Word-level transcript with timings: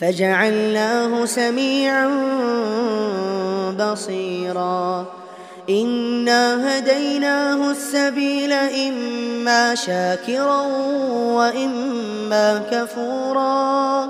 فجعلناه 0.00 1.24
سميعا 1.24 2.08
بصيرا. 3.78 5.06
إنا 5.70 6.78
هديناه 6.78 7.70
السبيل 7.70 8.52
إما 8.52 9.74
شاكرا 9.74 10.60
وإما 11.36 12.62
كفورا. 12.70 14.08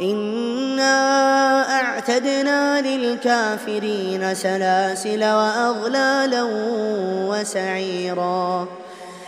إنا 0.00 0.96
أعتدنا 1.80 2.80
للكافرين 2.80 4.34
سلاسل 4.34 5.24
وأغلالا 5.24 6.42
وسعيرا. 7.28 8.66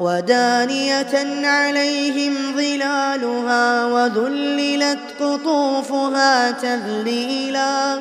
ودانية 0.00 1.46
عليهم 1.46 2.34
ظلالها 2.56 3.86
وذللت 3.86 4.98
قطوفها 5.20 6.50
تذليلا 6.50 7.98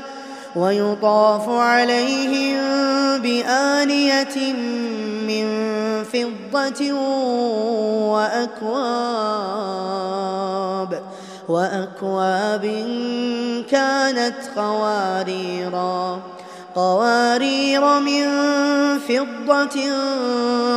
ويطاف 0.55 1.49
عليهم 1.49 2.59
بآنية 3.21 4.53
من 5.27 5.47
فضة 6.03 6.93
وأكواب 8.11 9.29
وأكواب 11.49 12.65
كانت 13.71 14.35
قواريرا 14.55 16.19
قوارير 16.75 17.99
من 17.99 18.25
فضة 18.99 19.79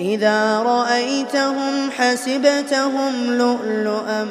إذا 0.00 0.58
رأيتهم 0.58 1.90
حسبتهم 1.90 3.32
لؤلؤا 3.32 4.26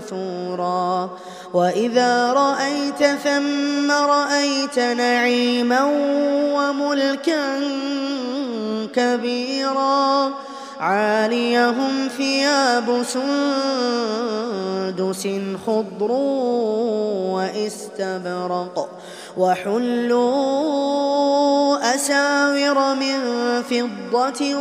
منثورا. 0.00 1.10
وإذا 1.54 2.32
رأيت 2.32 3.04
ثم 3.04 3.90
رأيت 3.90 4.78
نعيما 4.78 5.84
وملكا 6.54 7.60
كبيرا. 8.94 10.32
عاليهم 10.80 12.08
ثياب 12.16 13.02
سندس 13.02 13.28
خضر 15.66 16.12
واستبرق 17.32 18.88
وحلوا 19.36 20.60
أساور 21.94 22.94
من 22.94 23.18
فضة 23.62 24.54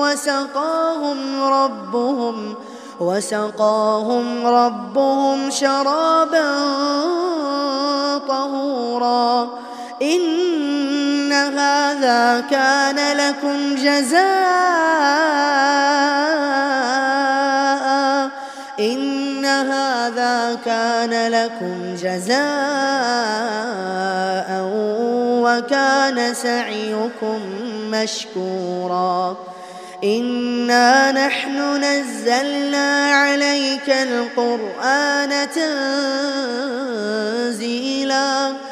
وسقاهم 0.00 1.42
ربهم 1.42 2.54
وسقاهم 3.00 4.46
ربهم 4.46 5.50
شرابا 5.50 6.52
طهورا 8.28 9.48
إن 10.02 10.20
هذا 11.32 12.44
كان 12.50 13.16
لكم 13.16 13.74
جزاء. 13.74 14.22
إن 18.80 19.44
هذا 19.44 20.58
كان 20.64 21.32
لكم 21.32 21.94
جزاء 21.94 22.42
وكان 25.44 26.34
سعيكم 26.34 27.40
مشكورا. 27.90 29.36
إنا 30.04 31.12
نحن 31.12 31.84
نزلنا 31.84 33.14
عليك 33.14 33.90
القرآن 33.90 35.48
تنزيلاً 37.50 38.71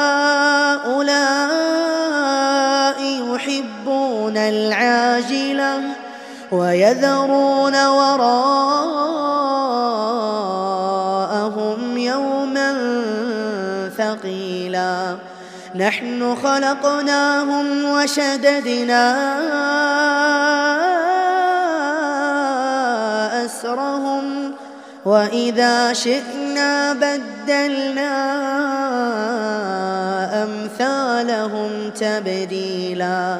ويذرون 6.51 7.85
وراءهم 7.87 8.37
يوما 11.97 12.73
ثقيلا. 13.97 15.15
نحن 15.75 16.35
خلقناهم 16.43 17.85
وشددنا 17.85 19.05
أسرهم 23.45 24.53
وإذا 25.05 25.93
شئنا 25.93 26.93
بدلنا 26.93 28.13
أمثالهم 30.43 31.89
تبديلا. 31.99 33.39